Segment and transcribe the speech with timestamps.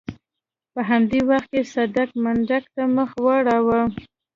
[0.73, 3.81] په همدې وخت کې صدک منډک ته مخ واړاوه.